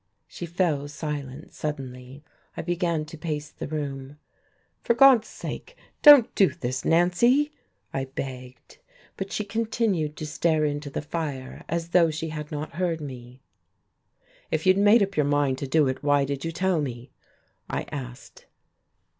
[0.27, 2.23] She fell silent suddenly.
[2.57, 4.17] I began to pace the room.
[4.81, 7.51] "For God's sake, don't do this, Nancy!"
[7.93, 8.79] I begged.
[9.15, 13.41] But she continued to stare into the fire, as though she had not heard me.
[14.49, 17.11] "If you had made up your mind to do it, why did you tell me?"
[17.69, 18.47] I asked.